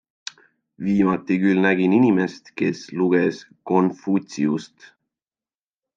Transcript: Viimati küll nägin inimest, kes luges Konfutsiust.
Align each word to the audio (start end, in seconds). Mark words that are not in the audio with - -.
Viimati 0.85 1.35
küll 1.43 1.61
nägin 1.65 1.93
inimest, 1.99 2.51
kes 2.63 2.81
luges 3.03 3.45
Konfutsiust. 3.73 4.93